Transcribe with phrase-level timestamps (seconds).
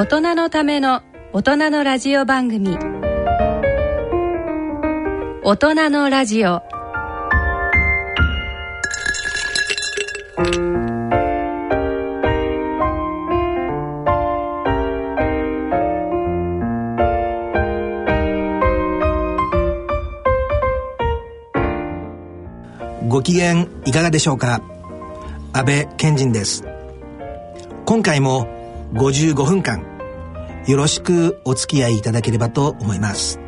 [0.00, 1.02] 大人のための
[1.34, 2.78] 大人のラジオ番組。
[5.42, 6.62] 大人のラジオ。
[23.06, 24.62] ご機嫌いかがでしょうか？
[25.52, 26.64] 安倍賢人です。
[27.84, 28.48] 今回も
[28.94, 29.99] 55分間
[30.66, 33.40] よろしくお付き合いいただければと思います。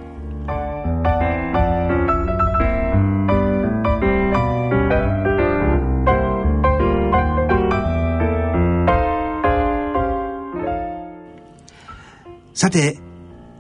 [12.55, 12.97] さて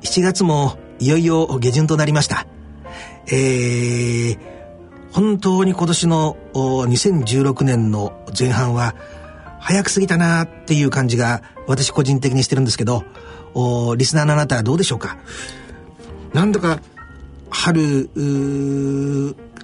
[0.02, 2.46] 7月もいよいよ下旬となりました。
[3.26, 4.38] えー、
[5.12, 8.94] 本当に今年の2016年の前半は
[9.62, 13.04] 早く過ぎたなっていう感じが私個人的にしてるんですけど
[13.96, 15.18] リスナーのあなたはどうでしょうか？
[16.34, 16.80] なんだか
[17.50, 18.08] 春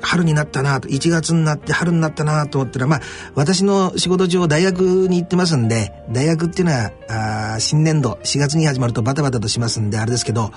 [0.01, 3.01] 春になったなと1月になって春になったなと思ったらまあ
[3.35, 10.53] 私の仕事上大学に行ってますんで大学っていうのはあ新年度4月に始まるとバタバタとしますんであれですけど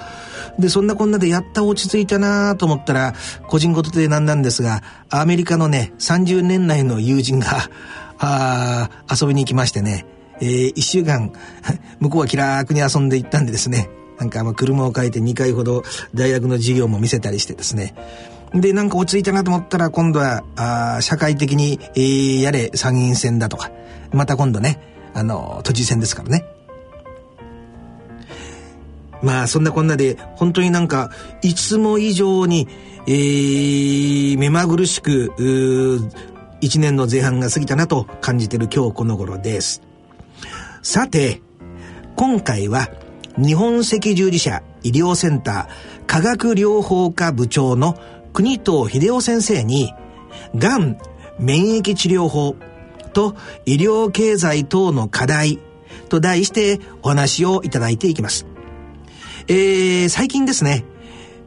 [0.60, 3.14] でそんなこんなでやった落ち着いたなと思ったら
[3.48, 7.70] 個人事でなんなんですがアメリカのね30年来の友人が
[8.22, 10.06] あ遊びに行きましてね、
[10.40, 11.32] えー、1週間
[12.00, 13.90] 向こうは気楽に遊んでいったんでですね。
[14.20, 17.96] なんかまあ車を変えて2回ほど大学の授業も見せたりしてですね。
[18.54, 23.72] で、なんか落ち着いたなと思ったら、今度は、あ社会的に、えー、やれ参院選だとか、
[24.12, 24.80] また今度ね、
[25.14, 26.46] あの、都知事選ですからね。
[29.22, 32.68] まあ、そんなこんなで、本当になんか、いつも以上に、
[33.08, 35.32] えー、目まぐるしく、
[36.62, 39.82] 一年の前半が過ぎたなと感じている今日この頃です。
[40.84, 41.42] さて、
[42.16, 42.90] 今回は、
[43.36, 47.98] 日本赤十字社医療センター科学療法科部長の
[48.34, 49.92] 国藤秀夫先生に、
[50.56, 50.98] がん
[51.40, 52.56] 免疫治療法
[53.14, 53.36] と
[53.66, 55.60] 医療経済等の課題
[56.10, 58.46] と題してお話をいただいていきます。
[59.48, 60.86] えー、最近ですね、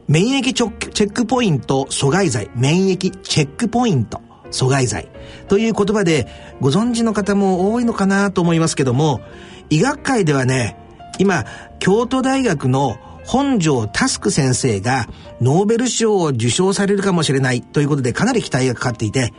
[0.07, 5.07] 免疫チェックポイント阻害剤、免疫チェックポイント阻害剤
[5.47, 6.27] という言葉で
[6.59, 9.21] ご存知の方も多いのかなと思いますけども、
[9.69, 10.77] 医学界ではね、
[11.19, 11.45] 今、
[11.79, 15.07] 京都大学の本庄タスク先生が
[15.41, 19.33] ノーベル賞を受賞されるかもしれないということでかなり期待がかかっていて、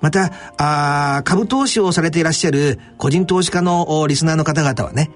[0.00, 5.10] また、あ株投資をされていらっしゃる個人投資家のリスナーの方々はね、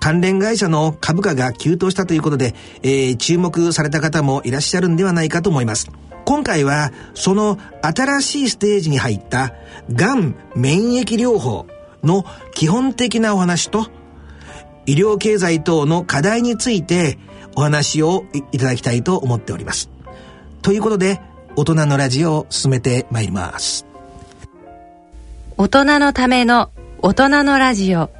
[0.00, 5.90] 関連会社の株価が急騰したということで、えー、注目された方もいらっしゃるんではないかと思います。
[6.24, 9.52] 今回は、その新しいステージに入った、
[9.92, 11.66] がん免疫療法
[12.02, 12.24] の
[12.54, 13.88] 基本的なお話と、
[14.86, 17.18] 医療経済等の課題について、
[17.56, 19.90] お話をいただきたいと思っております。
[20.62, 21.20] ということで、
[21.56, 23.84] 大人のラジオを進めてまいります。
[25.58, 26.70] 大人のための
[27.02, 28.19] 大人のラジオ。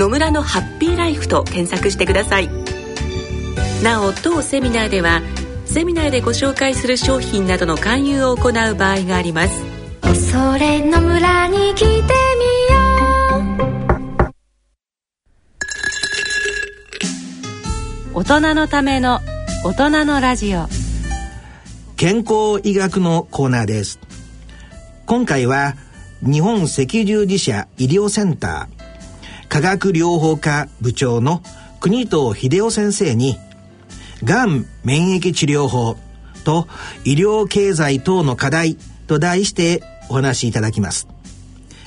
[0.00, 2.48] 野村のハッピーライフ」と検索してください。
[3.82, 5.20] なお当セミナーでは
[5.66, 9.52] セミナーでご紹介する商品などの勧誘を行う場合があります。
[10.32, 12.02] それの村に来てみよ
[18.14, 18.20] う。
[18.20, 19.20] 大人のための
[19.64, 20.66] 大人のラジオ。
[21.98, 23.98] 健康医学のコーナーです。
[25.04, 25.76] 今回は
[26.22, 28.79] 日本赤十字社医療センター
[29.50, 31.42] 化学療法科部長の
[31.80, 33.36] 国藤秀夫先生に、
[34.22, 35.96] がん免疫治療法
[36.44, 36.68] と
[37.04, 38.76] 医療経済等の課題
[39.08, 41.08] と題してお話しいただきます。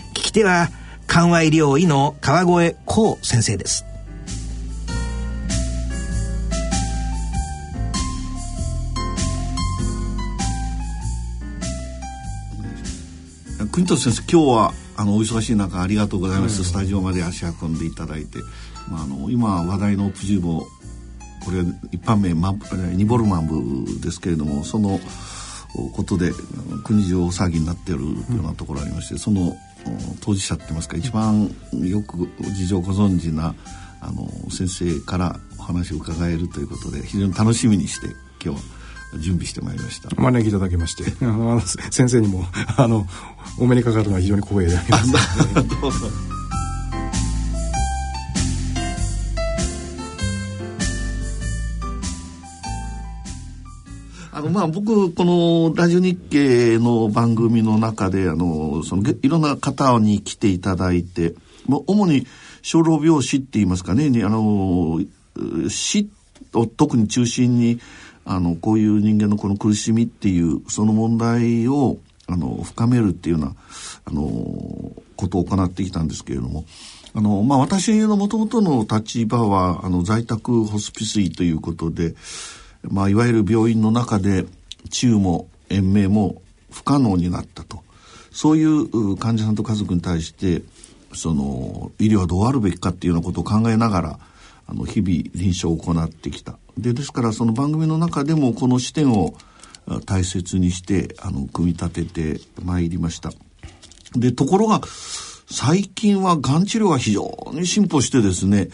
[0.09, 0.69] 聞き手は、
[1.07, 3.85] 緩和医療医の川越幸先生です。
[13.71, 18.39] 国藤先生今日はあのお忙しい中ありがとうございます、スタジオまで足運んでいただいて、
[18.89, 21.59] まあ、あの今話題のプジューボこれ
[21.91, 22.55] 一般名マ
[22.93, 25.01] ニボルマンブですけれどもその
[25.93, 26.31] ことで
[26.85, 29.57] 国中大騒ぎになっているようなところありまして、その
[30.21, 33.55] 当事者って言いますか一番よく事情をご存知な
[33.99, 38.07] あの先生からお話を伺えるということで非常に楽しみにして
[38.41, 38.82] 今日は
[39.19, 40.09] 準備してまいりました。
[40.15, 41.03] 招きいただきまして。
[41.91, 42.45] 先生にも
[42.77, 43.07] あの
[43.59, 45.53] お目にかかるのは非常に光栄であります。
[45.81, 45.91] どう。
[45.91, 46.33] ぞ
[54.35, 61.35] あの、まあ、僕、このラジオ日経の番組の中で、あの、その、いろんな方に来ていただいて、
[61.67, 62.25] 主に、
[62.63, 64.99] 小老病死って言いますかね、あの、
[65.69, 66.09] 死
[66.53, 67.79] を特に中心に、
[68.25, 71.97] あの、こういう人間のこの苦しみっていう、その問題を、
[72.27, 73.55] あの、深めるっていうような、
[74.05, 74.21] あの、
[75.15, 76.65] ことを行ってきたんですけれども、
[77.13, 82.15] あの、まあ、私のもともとの立場は、あの、在宅ホスピス医ということで、
[82.83, 84.45] まあ、いわゆる病院の中で
[84.89, 87.83] 治癒も延命も不可能になったと。
[88.31, 90.63] そういう患者さんと家族に対して
[91.13, 94.19] その医療はどうあるべきかっていうようなことを考えながら
[94.67, 96.57] あの日々臨床を行ってきた。
[96.77, 99.33] でですからその番組の中でもこの視点を
[100.05, 103.31] 大切にしてあの組み立ててまいりました
[104.15, 104.81] でところが
[105.49, 108.69] 最近はがん治療が非常に進歩してですね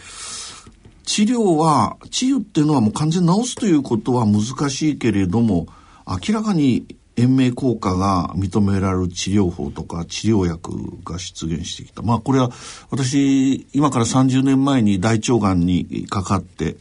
[1.10, 5.66] 治療は、治癒っていうのはもう完全に治すということは難しいけれども、
[6.06, 6.86] 明らかに
[7.16, 10.70] 延命効果が認められる治療法とか治療薬
[11.04, 12.02] が出現してきた。
[12.02, 12.52] まあこれは
[12.90, 16.76] 私、今から30年前に大腸がんにかかって、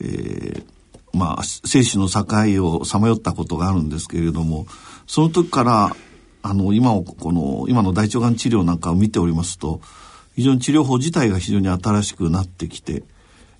[0.00, 0.64] えー、
[1.12, 2.24] まあ生死の境
[2.66, 4.66] をさまよったことがあるんですけれども、
[5.06, 5.96] その時から
[6.42, 9.80] あの今をこの今の大腸がん治療なんかを見ておりますと
[10.36, 13.02] 非常に治療法自体が非常に新しくなってきて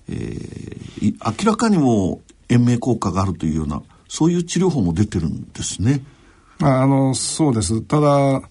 [0.09, 6.01] えー、明らかにも延命効果があるというようなそういう治療法も出てるんですね。
[6.61, 8.41] あのそうですただ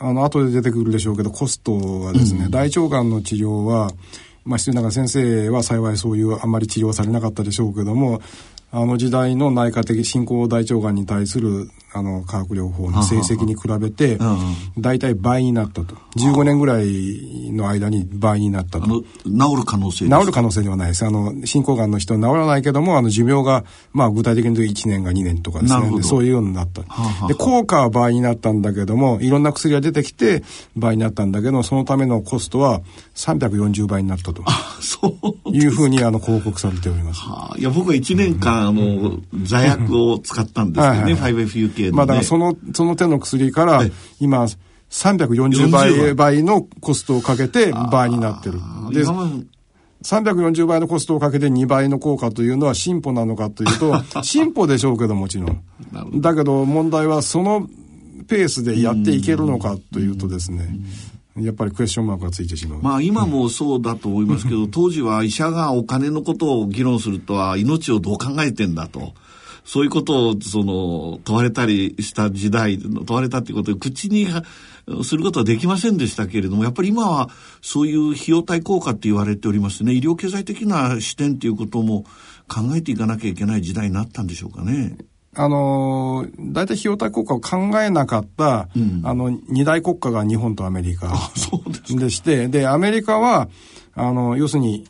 [0.00, 3.90] あの後で出てくるでしょうけどコストはですね、うん、大腸がんの治療は
[4.44, 8.20] まあ、必要ながら先生は幸いそういうあんまり治療されなかったでしょうけども
[8.70, 14.18] あの時代の内科的進行大腸がんに対するあの化学療法の成績に比べて
[14.78, 15.96] 大体倍になったと。
[16.16, 18.86] 15年ぐらいの間に倍になったと。
[18.86, 19.04] 治
[19.56, 21.04] る可能性治る可能性ではないです。
[21.04, 26.02] あの進行がんの人は治らないけどもあの寿命が、まあ、具体的に言うと1年が2年とかですね。
[26.02, 26.82] そういうようになった。
[27.28, 30.42] で効果は倍になったんだけどもいろんな薬が出てきて
[30.76, 32.82] 倍になったんだけどそのためのコストは
[33.14, 34.42] 340倍になったと。
[34.80, 35.34] そう。
[35.54, 43.82] いうふうにあの報告されております、はあ、いや僕は1年間、あの座薬を使ったんですけどね、5FUK まあだからその、その手の薬から、
[44.20, 44.46] 今、
[44.90, 48.58] 340倍倍のコストをかけて倍になってる。
[48.92, 49.04] で、
[50.04, 56.20] 340倍のコストをかけて2倍の効果というのは進歩なのかというと、 進歩でしょうけどもちろん。
[56.20, 57.68] だけど問題はその
[58.28, 60.78] ペースでやっていけるのかというとですね、
[61.40, 62.82] やっぱりクエスチョンマークがついてしまう。
[62.82, 69.14] まあ今もそうだと思いますけど、 当時は医者がお金のことを議論するとは命をどう考えてんだと。
[69.64, 74.26] そういうことを、その、問われたりした時代、問われたっていうことで、口に
[75.02, 77.30] することはできませんでしたけれども、やっぱり今は
[77.62, 79.94] そういう費用対効果って言われておりますね。
[79.94, 82.04] 医療経済的な視点っていうことも
[82.46, 84.98] 考えていかなきゃいけない時代になったんでしょうかね。
[85.36, 91.12] あの大体費用対効果を考えなかった、うん、あの二大国家が日本とアメリカ
[91.90, 93.48] でしてでアメリカは
[93.94, 94.86] あの要するに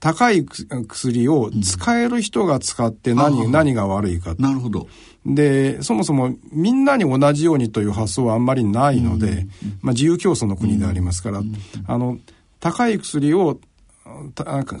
[0.00, 4.34] 高い薬を使える人が使って何、うん、何が悪いか。
[4.38, 4.86] なるほど。
[5.26, 9.48] で、そもそもみんなに同じようにという発想はあんまりないので、うん、
[9.82, 11.52] まあ自由競争の国でありますから、うん、
[11.86, 12.18] あの、
[12.60, 13.58] 高い薬を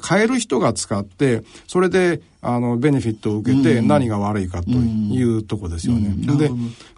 [0.00, 6.14] 買える人が使って、それで、あの、ベネフィットを受けて何が悪いかというとこですよね。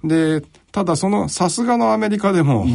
[0.04, 2.66] で、で、ただその、さすがのアメリカでも、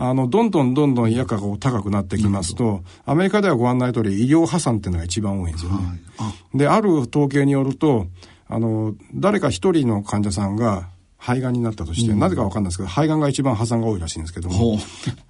[0.00, 5.76] あの、どんどんどんどん薬価が高くなってきますと、アメリカではご案内通り医療破産っていうのが一番多いんですよね。
[6.16, 8.06] はい、で、ある統計によると、
[8.46, 10.88] あの、誰か一人の患者さんが
[11.18, 14.78] 肺がんになったとして、うん、なぜかわかんないですけど、肺がんが一番破産が多いらしいんですけども、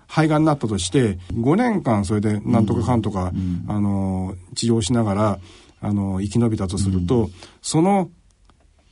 [0.06, 5.38] 肺がんになったとして、5年間それでなんとかかんとか、うん、あの、治療しながら、
[5.80, 7.32] あの、生き延びたとすると、うん、
[7.62, 8.10] その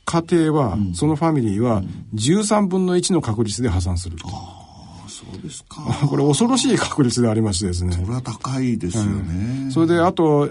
[0.05, 1.83] 家庭は、そのファミリーは、
[2.15, 4.17] 13分の1の確率で破産する。
[5.33, 5.81] そうですか。
[6.07, 7.93] これ恐ろしい確率でありましてですね。
[7.93, 9.71] それは高いですよね。
[9.71, 10.49] それで、あと、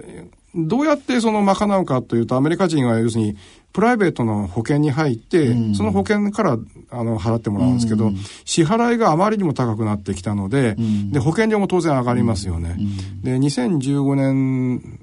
[0.54, 3.36] どうやってその賄うかというと、アメリカ人は要するに、
[3.72, 6.58] プライベートの保険に入って、その保険から
[6.90, 8.10] あの払ってもらうんですけど、
[8.46, 10.76] 支払いがあまりにも高くなってきたので、
[11.12, 12.78] で、保険料も当然上がりますよね。
[13.22, 14.98] で、2015年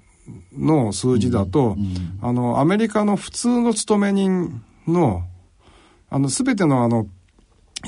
[0.58, 1.78] の数字だと、
[2.22, 5.22] あの、アメリカの普通の勤め人の、
[6.10, 7.06] あの、すべてのあの、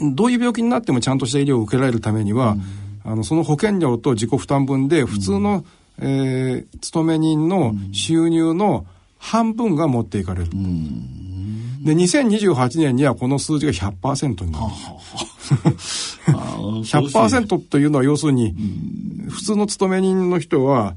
[0.02, 2.58] どういう病気になってもちゃんとした医療を受けられるためには、
[3.04, 5.64] あの、その保険料と自己負担分で、普通の、
[6.00, 8.86] えー勤め人の収入の
[9.18, 10.50] 半分が持っていかれる。
[11.84, 14.66] で、2028年にはこの数字が100%になる。
[16.84, 18.56] 100%と いうのは要するに、
[19.30, 20.96] 普通の勤め人の人は、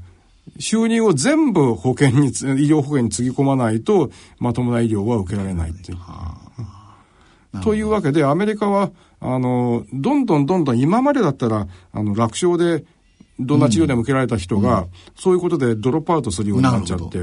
[0.57, 5.97] 収入を全部保険につ、医療保険につぎ込まないと、まともな医療は受けられないっていう。
[7.63, 12.85] というわけで、アメリカは、あの、どんどんどんどん今までだったら、あの、楽勝で、
[13.39, 17.19] どんな治療でも受けられた人が、そういうことでドロップアウトするようになっちゃって。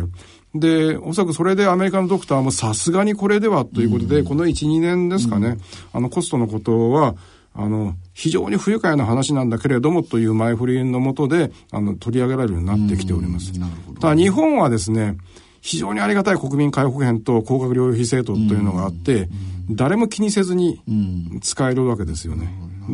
[0.55, 5.59] で、おそらくそれでアメリカのドクターもさすがにこれではということで、この1、2年ですかね、
[5.93, 7.15] あの、コストのことは、
[7.55, 13.53] あの、非常に不愉快な話なんだけれどもという前振りのもとで、あの、取り上げられるようになってきております。
[14.01, 15.17] ただ日本はですね、
[15.67, 19.29] 非常にありがたい国民皆保険と高額療養費制度というのがあって、
[19.69, 20.81] 誰も気にせずに
[21.43, 22.49] 使えるわけですよね。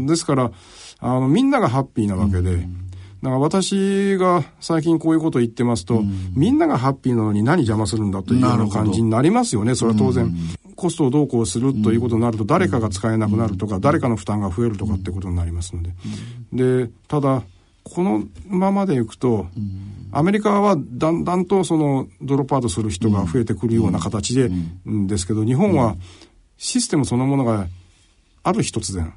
[0.06, 0.50] ですから、
[0.98, 6.02] あの、みんながハッピーなわけで、だから私が最近こういうことを言ってますと、
[6.34, 9.74] みんながハッピーなのに何邪魔するんだというような感じになりますよね。
[9.74, 10.34] それは当然。
[10.74, 15.92] コストをどうこうするということになると、誰かが使えなくなるとか、誰かの負担が増えるとかってことになりますので。
[16.54, 17.42] で、ただ、
[17.84, 19.46] このままでいくと、
[20.12, 25.06] アメリカはだんだんとそのドロップアウトする人が増えてくるような形で、ん。
[25.06, 25.96] ですけど、日本は
[26.56, 27.66] システムそのものが
[28.44, 29.14] ある日突然、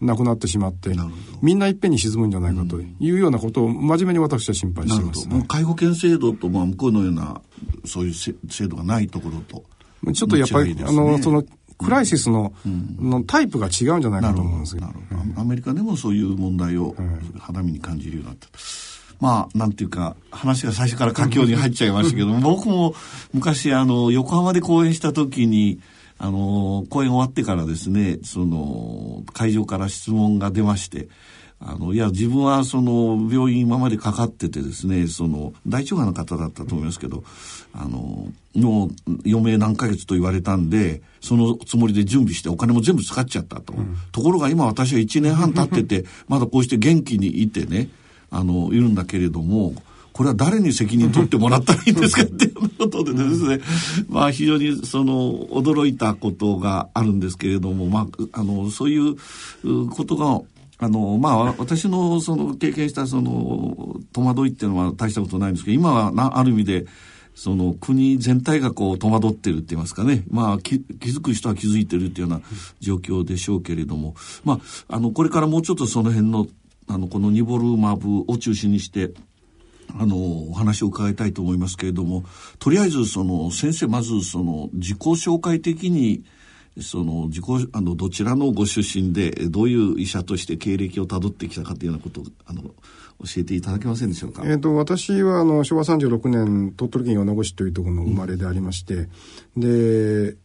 [0.00, 0.94] なくなってしまって、
[1.42, 7.40] みんないっぺんに沈むんじゃないかというようなことを真面目に私は心配しています、もう介護険制度と、まあ、向こうのような、
[7.84, 9.64] そういうせ制度がないところと。
[10.12, 10.84] ちょっとやっぱり、ね。
[10.86, 11.44] あの、その、
[11.78, 12.52] クライシスの,、
[13.00, 14.88] のタイプが違うんじゃないかと思うんですけど。
[14.88, 14.92] ど。
[15.40, 16.94] アメリカでもそういう問題を
[17.38, 18.48] 肌身に感じるようになった。
[19.20, 22.94] まあ、なんていうか、話が最初から佳境に入っちゃいましたけど、 僕も
[23.32, 25.80] 昔、あの、横浜で講演した時に、
[26.18, 31.08] あの、講演終わってからですね、その、会場から質問が出まして、
[31.60, 37.24] あの、いや、自分はその、病院今までかかっててですね、その、大腸がんの方だったと思いますけど、
[37.72, 38.90] あの、もう
[39.26, 43.74] 余命何ヶ月と言われたんで、そのつもりで準備してお金も全部使っちゃったと。
[44.12, 47.88] ところが今私は1年半経ってて、 まだこうして元気にいてね、
[48.30, 49.74] あの、いるんだけれども、
[50.12, 53.60] これは誰に責任取ってもらったらいいんですかっていうことでですね、
[54.08, 59.16] まあ非常にその驚いたことがあるんですけれども、まあ、あの、そういう
[59.62, 60.40] うことが、
[60.78, 66.86] あの、まあ私のその経験したその戸惑いっていうのは大したことないんですけど、今はなある意味で、
[67.34, 70.24] その国全体がこう戸惑ってるって言いますかね。
[70.30, 72.46] まあ気気づく人は気づいてるっていうような
[72.80, 76.46] 状況でしょうけれども、まあ、あの、これからもうちょっとその辺の、
[76.86, 79.12] あの、このニボルマブを中心にして、
[79.96, 80.16] あの、
[80.50, 82.24] お話を伺いたいと思いますけれども、
[82.58, 86.24] とりあえず、その、先生、まず、その、自己紹介的に、
[86.80, 92.70] その、自己、あの、どちらのご出身で、どういう医者として経歴をたどってきたかというようなことを、あの、教
[93.38, 94.42] えていただけませんでしょうか？
[94.46, 99.08] えっ、と、私は、あの、昭和36年、鳥取県米子市というところの生まれでありまして、
[99.56, 100.36] で、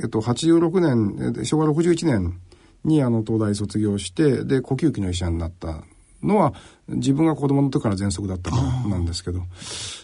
[0.00, 2.38] えっ、と、86年、え昭和61年
[2.84, 5.84] に、あの、東大卒業して、で、呼吸器の医者になった
[6.22, 6.54] のは、
[6.88, 9.42] 自分が子供の時から喘息だったからなんですけど、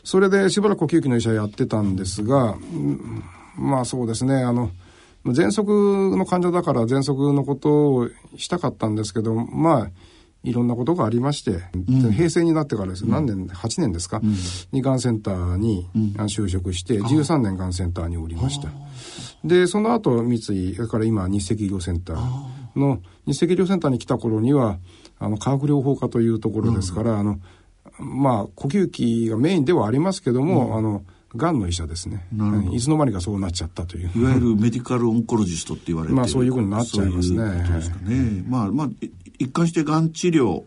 [0.04, 3.22] それでしばらく呼吸器の医者やってたんですが、うん
[3.58, 4.70] まあそうですね、あの、
[5.32, 9.90] 喘息の患者だから喘息のことをしたかったんですけど、まあ、
[10.44, 11.58] いろんなことがありまして、
[12.12, 14.20] 平成になってからです、何年、8年ですか、
[14.72, 18.68] にがんセンターにあ就職して、13年がんセンターにおりました。
[19.44, 22.78] で、その後、三井、それから今、日赤医療センター。
[22.78, 24.78] の、日赤医療センターに来た頃には、
[25.18, 27.40] あの、化学療法科というところですから、あの、
[27.98, 31.02] まあ、呼吸器がメインではありますけども、あの、
[31.34, 32.26] がんの医者ですね。
[32.36, 34.10] うんいつの間にかそうなっちゃったという。
[34.14, 38.44] いわゆるメディカルオンコロジストって言われてるまあそういうことになっちゃいますねそういうことですかね。
[38.46, 40.64] まあまあ、い一貫してがん治療、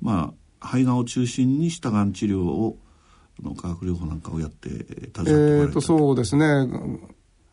[0.00, 2.78] まあ、肺がんを中心にしたがん治療を、
[3.40, 6.44] あの化学療法なんかをやって、携わってこられたえーと、そうですね。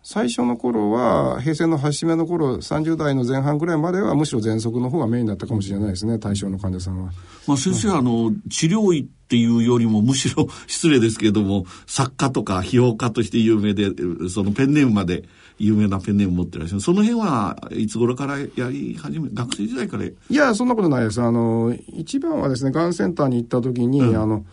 [0.03, 7.11] 最初の頃は、平成の初めの頃、30代の前半ぐらいまでは、むしろ喘息の方がメインだったかもしれないですね、対象の患者さんは。
[7.47, 13.91] まあ先生、あの、治療医っていうよりも、むしろ 失礼ですけれども、作家とか批評家として有名で、
[14.29, 15.23] そのペンネームまで
[15.59, 16.81] 有名なペンネーム持ってらっしゃる。
[16.81, 20.05] その辺はいつ頃からやり始め、学生時代から。
[20.05, 21.21] いや、そんなことないです。
[21.21, 24.45] あの、一番はですね、がんセンターに行った時に、あの、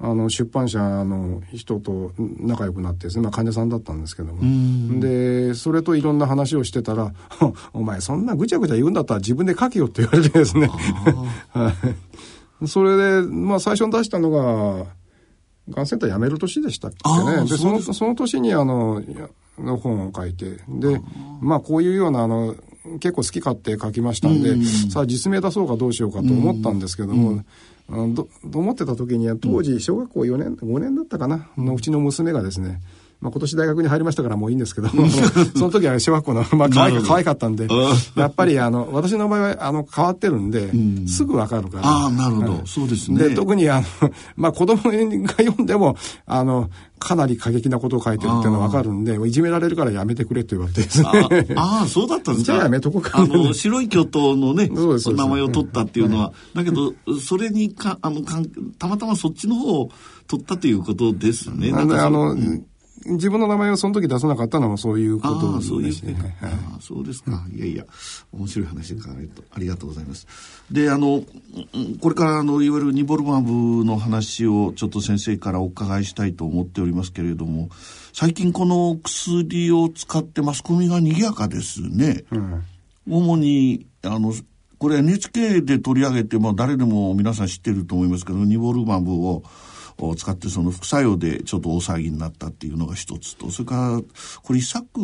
[0.00, 5.00] あの出版社の人と仲良くなってですね、まあ、患者さんだったんですけども。
[5.00, 7.12] でそれといろんな話をしてたら
[7.74, 10.68] 「お前そんなぐちゃぐちゃ言うんだったら自分で書けよ」って言われてですね、
[11.50, 11.74] は
[12.62, 14.86] い、それで、まあ、最初に出したのが
[15.68, 17.44] がんセンター辞める年でしたっけね。
[17.48, 19.02] でそのその年にあの
[19.58, 20.58] の本を書いて。
[20.68, 21.00] で
[21.40, 22.54] まあこういうようなあの
[23.00, 24.64] 結構好き勝手書きましたんで、ん。
[24.64, 27.42] さあ実名出そうかどうしようかと思ったんですけども、
[27.88, 32.80] うん、と思ってた時には当時小学校4年5年だったかなのうちの娘がですね
[33.20, 34.88] まあ、今年大学に入りましたからもういいんですけど、
[35.56, 37.66] その時は小学校の、まあ、可愛可愛かったんで、
[38.14, 41.82] やっぱりあの、私の場合はあの変わってるんで、うん、すぐわかるから。
[41.84, 43.30] ああ、なるほど、そうですね。
[43.30, 44.92] で、特にあの、 まあ子供が
[45.36, 45.96] 読んでも、
[46.26, 46.70] あの、
[47.00, 51.54] かなり過激なことを書いてるっていうのはわかるんで、いじめられるからやめてくれって言われて。
[51.56, 52.52] ああ、そうだったんですか？
[52.52, 53.18] じゃあやめとこうか。
[53.20, 58.40] あの、白い巨頭のね、 名前を取ったっていうのは、だけど、それにか、あの、か
[58.78, 59.90] たまたまそっちの方を
[60.28, 61.72] 取ったということですね。
[61.74, 62.64] あの、うん
[63.06, 65.92] 自分の名前をその時出さなかったのもそういうことですね。
[65.92, 66.36] そうね。
[66.40, 67.44] はい、あそうですか。
[67.52, 67.84] いやいや、
[68.32, 69.02] 面白い話で
[69.50, 70.26] ありがとうございます。
[70.70, 71.22] で、あの、
[72.00, 77.68] これからあの、いわゆるニボルマブの話をちょっと先生からお伺いしたいと思っておりますけれども、
[78.12, 82.24] 最近この薬を使ってマスコミが賑やかですね。
[82.30, 82.64] うん、
[83.08, 84.32] 主に、あの、
[84.78, 89.42] これ NHK で取り上げて、まあ誰でも皆さん知ってると思いますけど、ニボルマブを、
[89.98, 94.02] を使ってその副作用でちょっと大騒ぎになったっていうのが一つと、それから、
[94.42, 95.00] これ一昨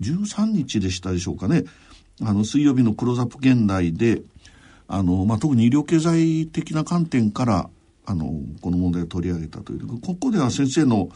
[0.00, 1.64] 13日でしたでしょうかね。
[2.20, 4.22] あの、水曜日のクローズアップ現代で、
[4.88, 7.70] あの、まあ、特に医療経済的な観点から、
[8.04, 10.00] あの、この問題を取り上げたという。
[10.00, 11.08] ここでは先生の、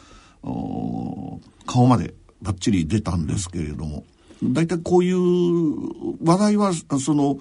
[1.67, 4.05] 顔までバッチリ出たんですけれども、
[4.43, 7.39] 大体こういう話題は、その、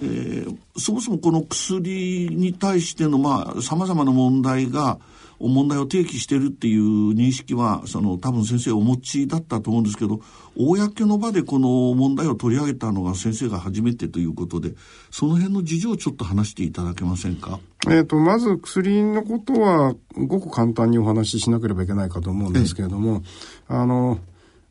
[0.00, 4.98] えー、そもそもこの薬に対しての、まあ、様々な問題が、
[5.40, 10.20] 問題を提起してるっていう認識は、その多分先生お持ちだったと思うんですけど、
[10.56, 14.74] 公の場でこの問題を取り上げたのが先生が初めてということで、
[15.10, 17.60] その辺の事情をちょっと話していただけませんか？
[17.88, 23.22] えっ、と、まず薬のことは、ごく簡単にお話ししなければいけないかと思うんですけれども、
[23.68, 24.18] あの、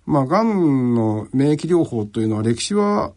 [0.06, 3.14] まあ、がんの免疫療法というのは歴史は、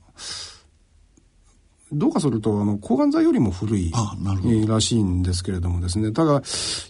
[1.92, 3.92] どうかすると、あの、抗がん剤よりも古い
[4.66, 6.12] らしいんですけれどもですね。
[6.12, 6.42] ただ、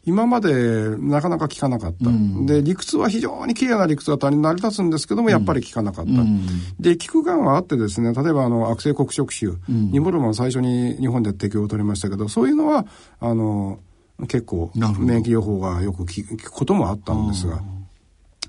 [0.04, 2.10] 今までなかなか効かなかった。
[2.10, 6.10] うん、で、理屈は非常に綺麗な理屈が成り立つんですけども、やっぱり効かなかった。
[6.10, 6.46] うん、
[6.78, 12.86] で、効くがんはあってですね、例えばあの、悪性黒色腫、うん、ニモルマン最初に日本で適用を取りましたけど、そういうのは、
[13.20, 13.80] あの、
[14.28, 17.62] 結構、免疫療法がよく効くこともあったんですが。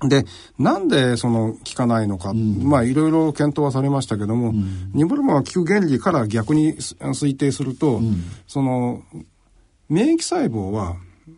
[0.08, 0.24] で、
[0.58, 9.02] なんでその効かないのか、うん、まあいろいろ検討はされましたけども、うん、ニボルマンは効く原理から逆に推定すると、うん、その
[9.88, 10.96] 免疫細胞は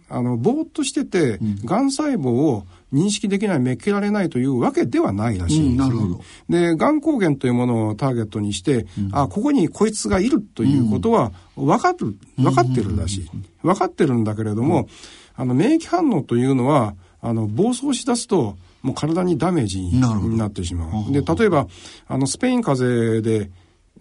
[0.08, 6.20] あのぼーっとしてて、が、ん細胞を認識できない、めっけられないというわけではないらしいんです、ね、なるほど。
[6.48, 13.30] で、がん抗原というものをターゲットにして、あ、ここにこいつがいるということは分かる、分かってるらしい。
[13.62, 14.88] 分かってるんだけれども、
[15.34, 21.10] あの、免疫反応というのは、あの、暴走しだすと、もう体にダメージになってしまう。
[21.10, 21.66] で、例えば、
[22.06, 23.50] あの、スペイン風邪で、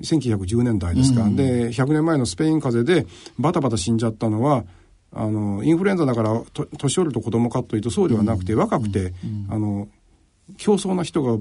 [0.02, 3.08] 1910年代ですか、うん、で、100年前のスペイン風邪で
[3.40, 4.66] バタバタ死んじゃったのは、
[5.14, 6.42] あの、インフルエンザだから、
[6.78, 9.14] 年寄ると子供かというとそうではなくて、若くて、
[9.50, 9.88] あの、
[10.58, 11.38] 競争な人が、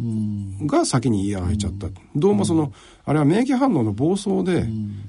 [0.67, 1.89] が先にやられちゃった。
[2.15, 2.73] どうもその、
[3.05, 4.69] あれは免疫反応の暴走で、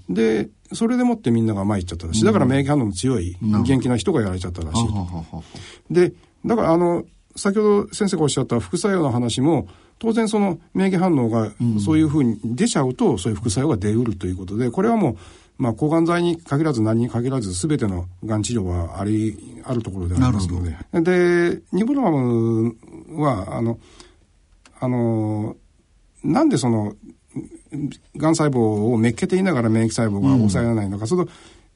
[0.09, 2.25] で、それでもってみんなが参っちゃったらしい。
[2.25, 5.93] だから免疫反応の強い、元気な人がやられちゃったらしい。
[5.93, 6.13] で、
[6.45, 9.67] だからあの、先ほど先生がおっしゃった副作用の話も、
[9.99, 11.51] 当然その免疫反応が
[11.83, 15.17] そういうふうに出ちゃうと、そういう副作用が出うるということで、これはもう、
[15.57, 20.75] まあ、抗がん剤に限らず何に限らず全てのがん治療はあり、あるところでありますので。
[21.01, 22.75] で、ニボルマム
[23.15, 23.79] は、あの、
[24.79, 25.55] あの、
[26.23, 26.95] なんでその、
[28.17, 31.27] がん細胞をめっけていながら免疫細胞が抑えられないのか、うん、その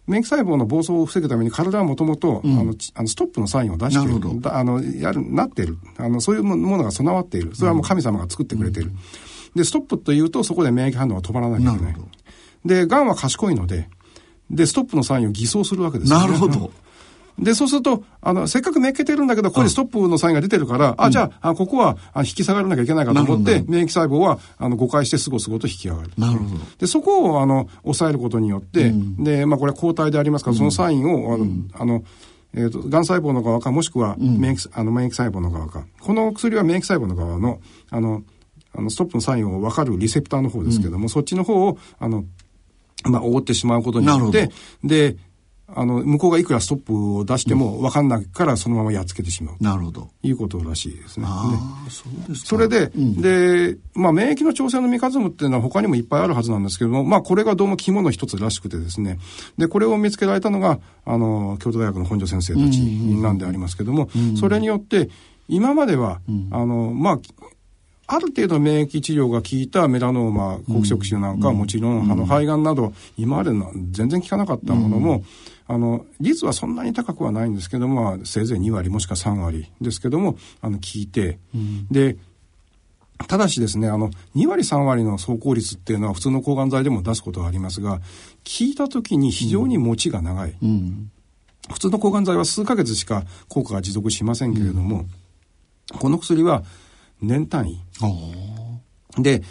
[0.07, 4.55] 免疫細胞の暴走を防ぐために体はもともと、あの、あのストップのサインを出している。
[4.55, 5.77] あの、やる、なっている。
[5.97, 7.53] あの、そういうものが備わっている。
[7.55, 8.91] それはもう神様が作ってくれている。
[9.53, 11.95] で、ストップというと、そこで免疫反応が止まらないといけない。
[12.65, 13.89] で、癌は賢いので、
[14.49, 16.25] で、ストップのサインを偽装するわけですよ、ね。
[16.25, 16.71] なるほど。
[17.39, 26.11] で、そうすると、あの、せっかくめっけてるんだけど、ここにストップのサインが出てるから、あ、じゃあ、あここはあ引き下がらなきゃいけないかと思って、免疫細胞は、あの、誤解してすごすごと引き上がる。
[26.17, 26.61] なるほど。
[26.79, 32.03] で、そこを、あの、抑えることによって、で、まあ、これは抗体でありますから、そのサインを、あの、あの、
[32.55, 35.85] えっ、ー、と、癌細胞の側か、もしくは免疫、あの、免疫細胞の側か。
[36.01, 37.59] この薬は免疫細胞の側の、
[37.91, 38.23] あの、
[38.73, 42.25] あの、ストップのサインを分かるリセプターの方ですけども、そっちの方を、あの、
[43.03, 44.49] まあ、覆ってしまうことによって、
[44.83, 45.17] で、
[45.69, 49.55] あの、向こうがいくらストップを出しても分かんないからそのままやっつけてしまう。
[49.59, 50.09] なるほど。
[50.23, 51.25] いうことらしいですね。
[51.27, 52.47] ああ、そうですか。
[52.47, 53.21] それで、うん。
[53.21, 59.19] で、まあ、免疫の調整のメカニズムっていうのは他にもいっぱいあるはずなんですけども、まあ、これがどうも肝の一つらしくてですね、
[59.57, 65.09] で、これを見つけられたのが、あの、京都大学の本庄先生たちなんでありますけども、それによって、
[65.49, 67.19] 今までは、あの、まあ、
[68.09, 75.23] ある程度免疫治療が効いたメラノーマ、黒色腫なんかはもちろん、あの、肺がんなど、今までの全然効かなかったものも、
[75.67, 81.39] あの、率はそんなに高くはないんですけども、まあ、せいぜい2割もしくは3割ですけども、あの、効いて、
[81.91, 82.17] で、
[83.27, 88.01] ただしですね、あの、2割3割の走行率っていうのは普通の抗がん剤でも出すことはありますが、効
[88.61, 90.55] いた時に非常に持ちが長い。
[90.61, 91.11] うん。
[91.71, 95.05] 普通の抗がん剤は数ヶ月しか効果が持続しませんけれども、
[95.99, 96.63] この薬は
[97.21, 97.81] 年単位。
[99.17, 99.41] で、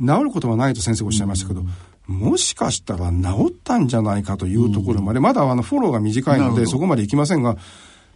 [0.00, 1.62] 治ることはないと先生おっしゃいましたけど、
[2.06, 7.56] もしかしたら治ったんじゃないかというところまで、まだあのフォローが短いのでそこまでいきませんが、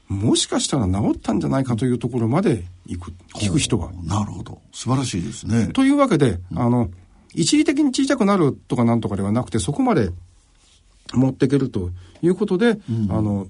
[0.09, 3.91] もしかしたら治ったんじゃないかというところまで行く、聞く人が。
[4.05, 4.61] なるほど。
[4.73, 5.69] 素晴らしいですね。
[5.73, 6.91] というわけで、あの、
[7.35, 10.11] 一時的に小さくなるとかなんとかではなくて、そこまで
[11.13, 11.91] 持っていけると
[12.23, 12.79] いうことで、
[13.11, 13.47] あの、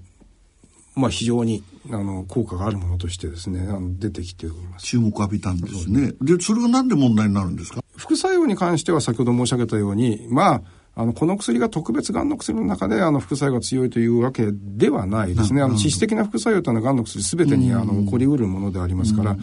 [0.95, 4.87] まあ、非常に、あの、効果があるものとしてですね、あの出てきております。
[4.87, 6.15] 注目を浴びたんですね。
[6.23, 7.83] で、それがなんで問題になるんですか？
[8.07, 10.63] 副作用に関しては先ほど申し上げたように、まあ、
[10.95, 15.61] あの、この薬が特別がんの薬の中で、あの、副作用が強いというわけではないですね。
[15.61, 19.37] あの、致死的な副作用というのはがんの薬すべてに、あの、起こりうるものでありますから。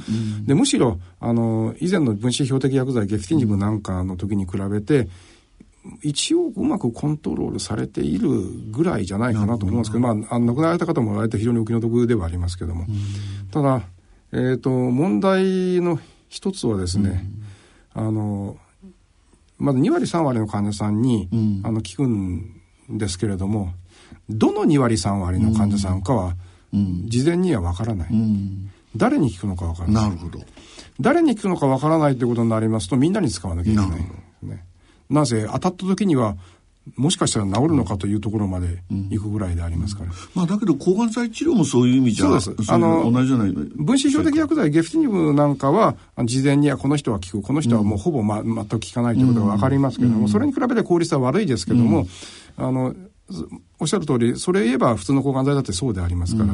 [0.48, 5.08] で、むしろ、あの、以前の分子標的薬剤、ゲフティニブなんかの時に比べて、
[6.02, 8.30] 一応うまくコントロールされている
[8.72, 12.86] ぐらいじゃないかなと思うんですけど、まあ、あの亡くなられた方も割と非常にお気の毒ではありますけども。
[13.52, 13.84] ただ、
[14.32, 16.00] えっ、と、問題の
[16.30, 17.30] 一つはですね、
[17.94, 18.58] あの、
[19.60, 21.62] まず2割3割の患者さんに、ん。
[21.64, 23.74] あの聞くんですけれども
[24.30, 26.36] どの2割3割の患者さんかは、
[26.74, 27.10] うん。
[27.10, 28.72] 事前には分からない、うん。
[28.96, 30.04] 誰に聞くのか分からない。
[30.06, 30.40] なるほど。
[31.00, 33.90] 誰に聞くのか分からないということになりますとみんなに使わなきゃいけない。
[33.90, 33.98] んで
[34.40, 34.66] すね。
[35.10, 36.36] なぜ当たった時には
[36.98, 42.70] もしかしたら治るのかというところまで行くぐらいでありますから、まあだけど抗がん剤治療もそういう意味じゃそうです。
[42.70, 52.06] れあの同じじゃない分子標的薬剤ゲフティニブなんかはあ事前にはこの人は効くこの人はもうほぼ、ま、全く効かないということが分かりますけれども、それに比べて効率は悪いですけども、
[52.58, 52.94] あの
[53.30, 53.48] ず
[53.80, 56.54] おっしゃる通りそれ言えば普通の抗がん剤だってそうでありますから、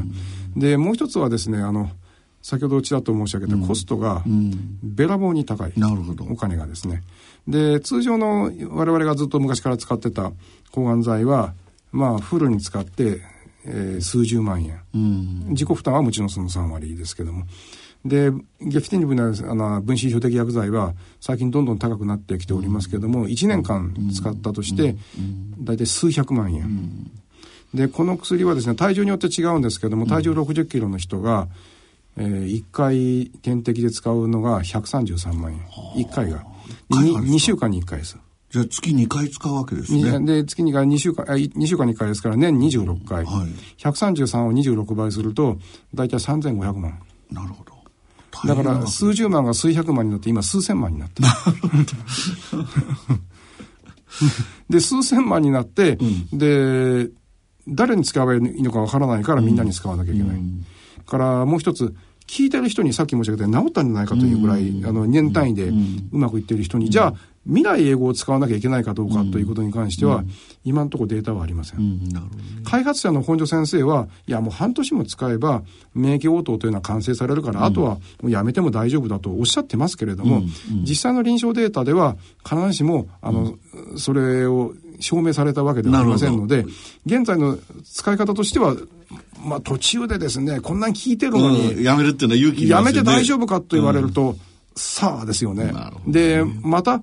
[0.55, 1.89] でもう一つはですねあの
[2.49, 4.23] 先ほどちらっと申し上げたコストが
[4.81, 6.25] べらぼうに高い、なるほど。
[6.25, 7.03] お金がですね。
[7.47, 10.31] で通常の我々がずっと昔から使ってた
[10.71, 11.53] 抗がん剤は
[11.91, 13.21] まあフルに使って、
[13.65, 15.45] えー数十万円、うん。
[15.49, 17.45] 自己負担はもちろんその3割ですけども。
[18.03, 18.31] で、
[18.61, 24.95] ゲフティニブのあの分子標的薬剤は最近どんどん高くなってきておりますけども、1年間使ったとして、
[25.59, 27.11] 大体数百万円。
[27.73, 31.47] で、この薬はですね、体重によって違うんですけども、体重60キロの人が、
[32.17, 35.59] えー、1回点滴で使うのが133万円。
[36.03, 36.45] 1回が。
[36.89, 38.17] 回がですか？2, 週間に1回です。
[38.49, 40.19] じゃあ月2回使うわけですにね。
[40.25, 43.25] で、月に回2週間、あい2週間に1回ですから年26回。
[43.25, 45.57] はい133を26倍すると、
[45.93, 46.99] 大体3500万。
[47.31, 47.79] なるほど。
[48.45, 51.27] だから数十万が数百万になって今数千万になってる。
[54.69, 55.97] で、数千万になって、
[56.31, 57.09] で、
[57.67, 60.41] 誰に使えばいいのかわからないからみんなに使わなきゃいけない。
[61.09, 61.93] からもう一つ、
[62.29, 65.73] 聞いてる人にさっき申し上げたように治ったんじゃないかというぐらい、あの、年単位でう
[66.11, 67.13] まくいっている人に、じゃあ、
[67.47, 70.23] 未来英語を使わなきゃいけないかどうかということに関しては、
[70.63, 71.79] 今のところデータはありません。
[71.79, 72.21] うん、ね。
[72.63, 75.63] 開発者の本庄先生は、いやもう半年も使えば
[75.95, 80.43] 免疫応答というのは完成されるから、あとはもうやめても大丈夫だとおっしゃってますけれども、
[80.83, 82.17] 実際の臨床データでは
[82.47, 83.57] 必ずしも、あの、
[83.95, 86.65] それを証明されたわけではありませんので、
[87.05, 88.75] 現在の使い方としては、
[89.43, 94.35] まあ途中でですね、こんなに効いてるのに、うん、やめるっていうのは勇気いりやめて大丈夫かと言われると、
[94.75, 95.71] さあですよね。
[95.71, 96.01] なるほ。
[96.05, 97.01] どで、また、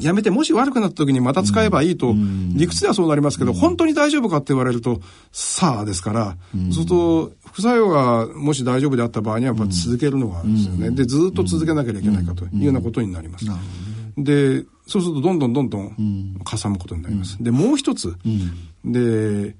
[0.00, 2.14] やめて、もし悪くなった時にまた使えばいいと、
[2.54, 5.00] 理屈ではそうなりますけど、本当に大丈夫かって言われると、
[5.32, 10.90] さあですから、そうすると、副作用がもし大丈夫であった場合には、やっぱ続けるのがあるんですよね。
[10.92, 13.46] で、ずっと続けなければいけないかというようなことになります。
[14.16, 17.42] で、そうすると、どんどんどんどん、かさむことになります。
[17.42, 18.16] で、もう一つ、
[18.84, 19.54] で、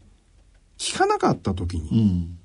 [0.92, 2.38] 効かなかった時に、うん。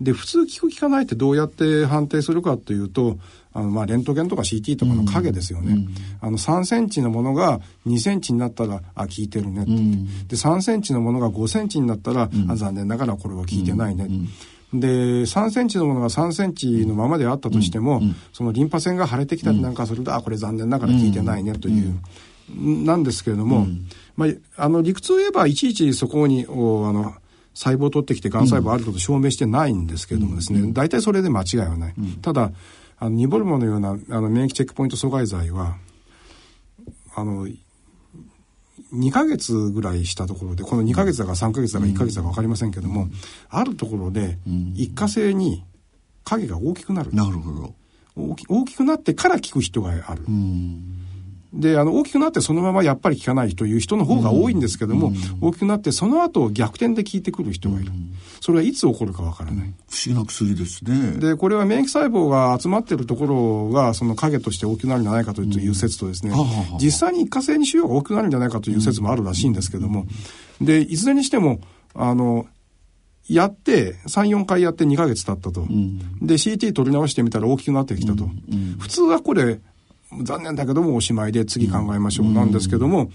[0.00, 3.18] で、普通効く効かないってどうやって判定するかというと、
[3.52, 5.86] あの、まあ、レントゲンとか CT とかの影ですよね。
[6.20, 9.72] あの、3センチのものが2センチになったら、あ、効いてるねって。
[9.72, 14.08] で、3センチのものが5センチになったら、あ、残念ながらこれは効いてないね。
[14.72, 14.88] で、
[15.22, 18.02] 3センチのものが3センチのままであったとしても、
[18.32, 21.98] そのリンパ腺が腫れてきたりなんかすると、あ、これ残念ながら効いてないねという、
[22.84, 23.66] なんですけれども、
[24.16, 27.14] まあ、あの、理屈を言えば、いちいちそこに、おあの、
[27.54, 31.94] 細胞を取ってきて、がん細胞あることを証明してないんですけれどもですね、大体それで間違いはない。
[32.20, 32.52] ただ、
[32.98, 35.76] あの、ニボルマのような、あの、免疫チェックポイント阻害剤は、
[37.14, 37.46] あの、
[38.92, 43.08] 2ヶ月ぐらいしたところで、この2ヶ月だか3ヶ月だか1ヶ月だか分かりませんけども、
[43.48, 44.38] あるところで、
[44.74, 45.64] 一過性に
[46.24, 47.12] 影が大きくなる。
[47.12, 47.74] なるほど。
[48.16, 50.24] 大き大きくなってから効く人がある。
[51.52, 57.92] で、あの、大きくなってそのままやっぱり効かないという人の方が多いんですけども、大きくなってその後逆転で効いてくる人がいる。
[58.40, 59.74] それはいつ起こるかわからない。
[59.88, 61.12] 不思議な薬ですね。
[61.18, 66.32] で、これは免疫細胞が集まっているところが、その影として大きくなるんじゃないかという説とですね、
[66.80, 70.06] 実際に一過性に腫瘍が大きくなるんじゃないかという説もあるらしいんですけども、
[70.60, 71.60] で、いずれにしても、
[71.94, 72.46] あの、
[73.28, 75.66] やって、3、4回やって2ヶ月経ったと。
[76.22, 78.28] で、CT 取り直してみたら大きくなってきたと。
[78.78, 79.60] 普通はこれ、
[80.22, 82.32] 残念だけどもおしまいで次考えましょう。
[82.32, 83.10] なんですけども、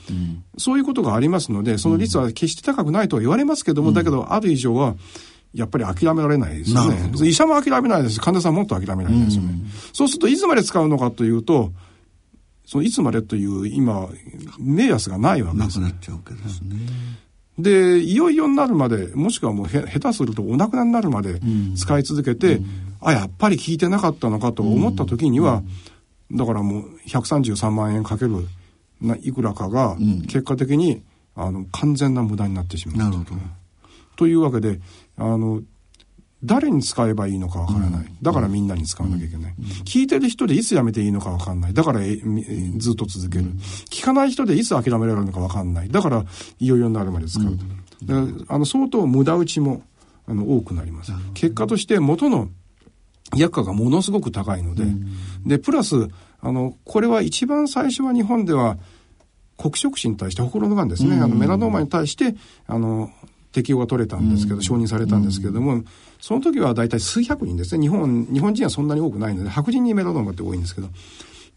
[0.58, 4.96] そういうことがありますので、その率は決して高くないとは言われますけども、だけどある以上は、
[5.54, 7.12] やっぱり諦められないですよね。
[7.24, 8.16] 医者も諦めないです。
[8.16, 9.54] し、患者さんもっと諦めないですよね。
[9.94, 11.72] そうするといつまで使うのかというと、
[12.66, 14.08] そのいつまでという今、
[14.60, 15.86] 目安がないわけです、ね。
[15.86, 16.78] なくなっちゃうわけですね。
[17.60, 21.42] で、いよいよになるまで、もしくはもうへ下手するとお亡くなりになるまで
[21.76, 22.66] 使い続けて、うん、
[23.02, 25.68] あ、やっぱり効いてなかったのかと思った時には、うん、
[26.32, 28.48] だからもう133万円かける
[29.02, 31.04] ないくらかが、結果的に、
[31.36, 32.98] あの、完全な無駄になってしまう。
[32.98, 33.32] なるほど。
[34.16, 34.80] というわけで、
[35.18, 35.62] あの、
[36.44, 38.06] 誰に使えばいいのかわからない。
[38.22, 39.56] だからみんなに使わなきゃいけない。
[39.86, 41.74] 聞いてる人でいつやめていいのかわかんない。
[41.74, 43.46] だからずっと続ける。
[43.92, 45.90] 聞かない人でいつ諦められるのかわかんない。
[45.90, 46.26] だから
[46.60, 47.58] いよいよになるまで使う。
[48.48, 49.84] あの相当無駄打ちも
[50.28, 51.12] あの多くなります。
[51.36, 52.50] 結果として元の
[53.36, 54.84] 薬価がものすごく高いので、
[55.46, 56.08] で、プラス、
[56.42, 58.78] あの、これは一番最初は日本では
[59.58, 62.36] 黒色死に対して、ほくろのがんですね、あのメラノーマに対して、
[62.68, 63.12] あの、
[63.52, 65.84] 適用が取れたんですけど、承認されたんですけれども、
[66.20, 67.82] その時は大体数百人ですね。
[67.82, 70.90] 日本、日本人はそんなに多くないので、白人にメラノーマって多いんですけど。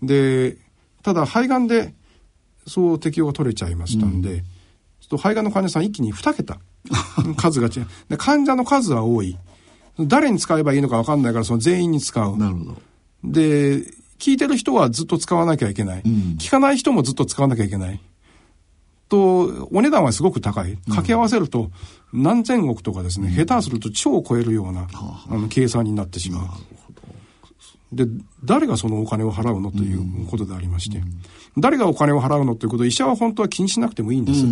[0.02, 0.56] で、
[1.02, 1.94] ただ肺がんで、
[2.66, 4.44] そう適用が取れちゃいましたんで、うん、ちょ
[5.06, 6.58] っと肺がんの患者さん一気に2桁
[7.36, 7.86] 数が違う。
[8.08, 9.36] で、患者の数は多い。
[10.00, 12.36] 誰に使えばいいのか分かんないから、その全員に使う。
[12.36, 12.82] なるほど。
[13.24, 13.84] で、
[14.18, 16.02] 聞いてる人はずっと使わなきゃいけない。
[16.04, 18.00] うん、聞かない人もずっと使わなきゃいけない。
[19.08, 20.76] と、お値段はすごく高い。
[20.76, 21.70] 掛け合わせると
[22.12, 26.48] 何千億とかですね、下手すると超超えるような、あの計算になってしまう。
[27.94, 28.06] で、
[28.44, 31.02] 誰がそのお金を払うのということでありまして、
[31.56, 34.44] 誰がお金を払うのということを医者は本当は気にしなくてもいいんです。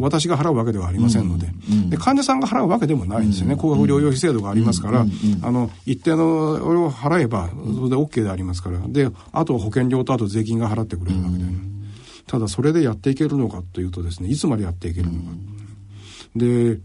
[0.00, 1.48] 私が払うわけではありませんので。
[1.88, 3.56] で、患者さんが払うわけでもないんですよね。
[3.56, 5.06] 高額療養費制度がありますから、
[5.42, 8.78] あの、一定のを払えば、それで OK でありますから。
[8.86, 11.44] で、あと保険料とあと税金が払ってくれるわけで。
[12.26, 15.18] ただそれでやっていけるのかというとですね、いつまでやっていけるのか。
[16.34, 16.80] で、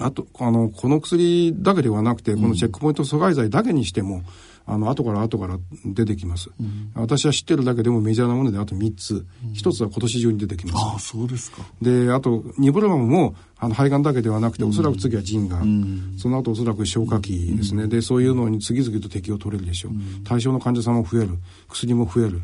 [0.00, 4.22] あと、あの、この薬だけではなくて、このチェックポイント阻害剤だけにしても、
[4.66, 6.50] あの、後から後から出てきます。
[6.60, 9.26] うん、私は知ってるだけでもメジャーなものであと3つ。
[9.52, 10.76] 一、うん、つは今年中に出てきます。
[10.76, 11.62] ああ、そうですか。
[11.82, 17.88] で、あと、ニブルマムも、あの、肺がんだけではなくて、おそらく次は腎がん、その後おそらく消化器ですね。
[17.88, 19.92] で、そういうのに次々と適用取れるでしょう。
[20.24, 21.38] 対象の患者さんも増える。
[21.68, 22.42] 薬も増える。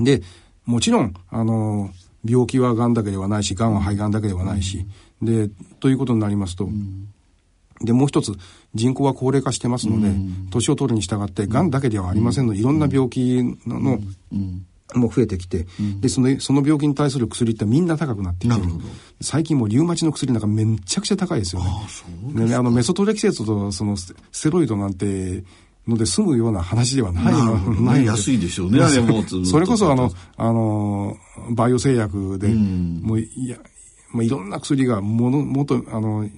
[0.00, 0.22] で、
[0.64, 1.90] もちろん、あの、
[2.24, 4.86] 病気はがんだけではないし、がんは肺がんだけではないし、
[5.20, 6.68] で、ということになりますと、
[7.82, 8.32] で、もう一つ、
[8.74, 10.08] 人口は高齢化してますので、
[10.50, 14.00] 年を取るに従って、がんだけではありませんので、いろんな病気の、
[14.94, 15.66] もう増えてきて、
[16.00, 18.68] で、その、その病気に対する薬ってみんな高くなってきてる。
[19.20, 21.70] 最近もうリウマチの薬なんかめちゃくちゃ高いですよね。
[22.36, 25.44] あね、あの、メソトレキセートとそのステロイドなんて、
[25.86, 28.04] ので済むような話ではないの、 ない。
[28.04, 29.22] 安いでしょうね、あれも。
[29.44, 31.16] それこそあの、あの、
[31.50, 33.58] バイオ製薬で、もう、いや、
[34.12, 36.28] まあ、いろんな薬がもの、もと、あの、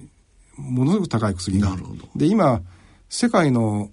[0.57, 1.69] ものすごく高い薬が。
[1.69, 2.07] なるほど。
[2.15, 2.61] で、今、
[3.09, 3.89] 世界の、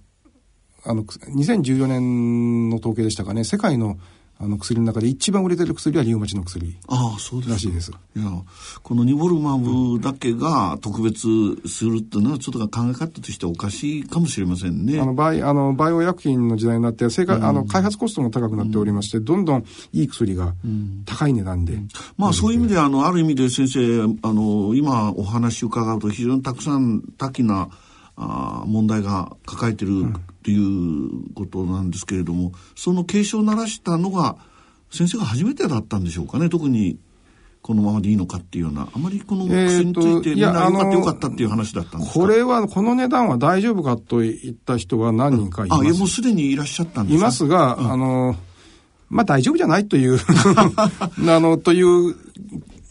[0.83, 3.97] あの、2014年の統計でしたかね、世界の
[4.37, 7.91] あの薬の中で一番売れてる薬はリウマチの薬ああそうですらしいです。
[8.15, 8.25] いや
[8.83, 11.27] このニボルマブだけが特別
[11.67, 14.99] するっていうのはちょっと考え方としておかしいかもしれませんね。
[14.99, 20.53] あのバイあのバイオ薬品の時代になって生活、うん、あの開発コストも高くなっておりまして、どんどんいい薬が
[21.05, 21.73] 高い値段で。
[21.73, 27.69] うん、まあそういう意味であのある意味で先生あの今お話伺うと非常にたくさん多岐な
[28.17, 30.13] あ問題が抱えてる
[30.45, 34.35] ということなんですけれども、その警鐘を鳴らしたのが
[34.91, 36.99] 先生が初めてだったんでしょうかね特に
[37.63, 42.19] このままでいいのかっていうようなあまりこの薬についてみんなよかったよかったっていう話だったんですか？
[42.19, 47.25] これはこの値段は大丈夫かと言った人は何人かいます、あいやもうすでにいらっしゃったんですか？
[47.25, 48.35] いますが、あの
[49.09, 50.19] まあ大丈夫じゃないという
[50.77, 52.15] あのという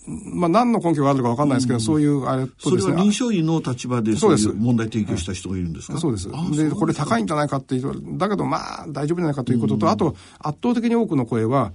[0.07, 2.95] まあ何の根拠があるのかわかんないですけど、そういうあれとそれですね。
[2.95, 5.99] は臨床医の立場でそういう問題提起した人がいるんですか？
[5.99, 6.29] そうです。
[6.33, 11.73] あで、これ高いんじゃないかっていう、だけどまあ大丈夫じゃないかということと、あと圧倒的に多くの声は、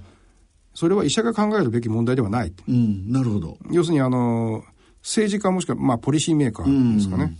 [0.75, 2.53] それは医者が考えるべき問題ではない。
[2.67, 3.57] うん、なるほど。
[3.71, 4.63] 要するにあの、
[5.01, 7.35] 政治家もしくはまあポリシーメーカーですかね。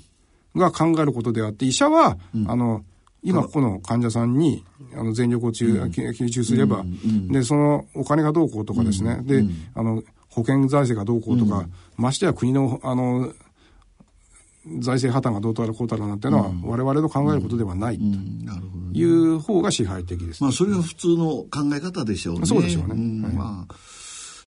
[0.56, 2.84] が考えることであって、医者は、あの、
[3.22, 4.64] 今ここの患者さんに
[4.96, 6.84] あの全力を注吸収すれば、
[7.30, 13.34] で、そのお金がどうこうとかですね、で、あの、保険財政がどうこうとか、ましてや国の、あの、
[14.80, 18.04] 財政破綻がどうたらこうたらなんてのは、我々の考えることではないと。
[18.92, 20.44] いう方が支配的です。
[20.44, 22.46] まあ、それが普通の考え方でしょうね。
[22.46, 22.96] そうでしょうね。
[22.96, 23.22] ん。
[23.24, 23.34] はい。
[23.34, 23.74] まあ